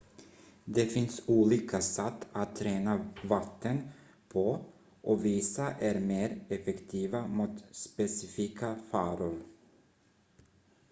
[0.65, 3.89] det finns olika satt att rena vatten
[4.29, 4.65] på
[5.01, 9.41] och vissa är mer effektiva mot specifika faror